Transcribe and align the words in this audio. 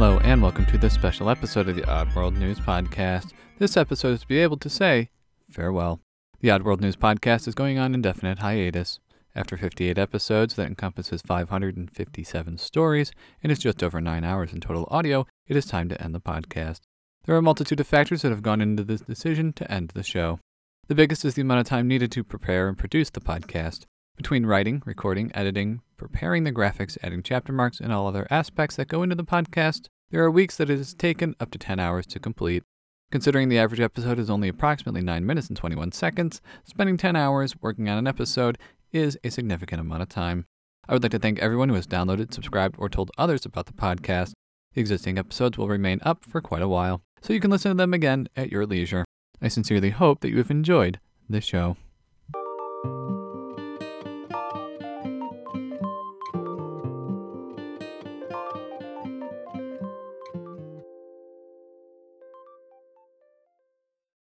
Hello, 0.00 0.18
and 0.20 0.40
welcome 0.40 0.64
to 0.64 0.78
this 0.78 0.94
special 0.94 1.28
episode 1.28 1.68
of 1.68 1.76
the 1.76 1.82
Oddworld 1.82 2.34
News 2.38 2.58
Podcast. 2.58 3.32
This 3.58 3.76
episode 3.76 4.14
is 4.14 4.22
to 4.22 4.26
be 4.26 4.38
able 4.38 4.56
to 4.56 4.70
say 4.70 5.10
farewell. 5.50 6.00
The 6.40 6.48
Oddworld 6.48 6.80
News 6.80 6.96
Podcast 6.96 7.46
is 7.46 7.54
going 7.54 7.76
on 7.76 7.92
indefinite 7.92 8.38
hiatus. 8.38 8.98
After 9.34 9.58
58 9.58 9.98
episodes 9.98 10.54
that 10.54 10.68
encompasses 10.68 11.20
557 11.20 12.56
stories 12.56 13.12
and 13.42 13.52
is 13.52 13.58
just 13.58 13.82
over 13.82 14.00
9 14.00 14.24
hours 14.24 14.54
in 14.54 14.62
total 14.62 14.88
audio, 14.90 15.26
it 15.46 15.54
is 15.54 15.66
time 15.66 15.90
to 15.90 16.02
end 16.02 16.14
the 16.14 16.18
podcast. 16.18 16.80
There 17.26 17.34
are 17.34 17.38
a 17.38 17.42
multitude 17.42 17.80
of 17.80 17.86
factors 17.86 18.22
that 18.22 18.30
have 18.30 18.40
gone 18.40 18.62
into 18.62 18.84
this 18.84 19.02
decision 19.02 19.52
to 19.52 19.70
end 19.70 19.90
the 19.90 20.02
show. 20.02 20.40
The 20.88 20.94
biggest 20.94 21.26
is 21.26 21.34
the 21.34 21.42
amount 21.42 21.60
of 21.60 21.66
time 21.66 21.86
needed 21.86 22.10
to 22.12 22.24
prepare 22.24 22.68
and 22.68 22.78
produce 22.78 23.10
the 23.10 23.20
podcast. 23.20 23.84
Between 24.16 24.46
writing, 24.46 24.82
recording, 24.86 25.30
editing, 25.34 25.82
preparing 26.00 26.44
the 26.44 26.52
graphics, 26.52 26.96
adding 27.02 27.22
chapter 27.22 27.52
marks, 27.52 27.78
and 27.78 27.92
all 27.92 28.06
other 28.06 28.26
aspects 28.30 28.74
that 28.76 28.88
go 28.88 29.02
into 29.02 29.14
the 29.14 29.22
podcast, 29.22 29.88
there 30.10 30.24
are 30.24 30.30
weeks 30.30 30.56
that 30.56 30.70
it 30.70 30.78
has 30.78 30.94
taken 30.94 31.36
up 31.38 31.50
to 31.50 31.58
10 31.58 31.78
hours 31.78 32.06
to 32.06 32.18
complete. 32.18 32.62
Considering 33.12 33.50
the 33.50 33.58
average 33.58 33.80
episode 33.80 34.18
is 34.18 34.30
only 34.30 34.48
approximately 34.48 35.02
9 35.02 35.26
minutes 35.26 35.48
and 35.48 35.58
21 35.58 35.92
seconds, 35.92 36.40
spending 36.64 36.96
10 36.96 37.16
hours 37.16 37.54
working 37.60 37.86
on 37.90 37.98
an 37.98 38.06
episode 38.06 38.56
is 38.92 39.18
a 39.22 39.30
significant 39.30 39.78
amount 39.78 40.00
of 40.00 40.08
time. 40.08 40.46
I 40.88 40.94
would 40.94 41.02
like 41.02 41.12
to 41.12 41.18
thank 41.18 41.38
everyone 41.38 41.68
who 41.68 41.74
has 41.74 41.86
downloaded, 41.86 42.32
subscribed, 42.32 42.76
or 42.78 42.88
told 42.88 43.10
others 43.18 43.44
about 43.44 43.66
the 43.66 43.74
podcast. 43.74 44.32
The 44.72 44.80
existing 44.80 45.18
episodes 45.18 45.58
will 45.58 45.68
remain 45.68 46.00
up 46.02 46.24
for 46.24 46.40
quite 46.40 46.62
a 46.62 46.68
while, 46.68 47.02
so 47.20 47.34
you 47.34 47.40
can 47.40 47.50
listen 47.50 47.72
to 47.72 47.76
them 47.76 47.92
again 47.92 48.26
at 48.36 48.50
your 48.50 48.64
leisure. 48.64 49.04
I 49.42 49.48
sincerely 49.48 49.90
hope 49.90 50.20
that 50.20 50.30
you 50.30 50.38
have 50.38 50.50
enjoyed 50.50 50.98
this 51.28 51.44
show. 51.44 51.76